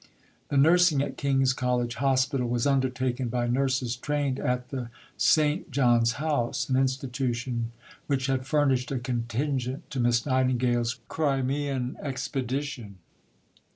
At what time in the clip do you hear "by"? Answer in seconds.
3.29-3.45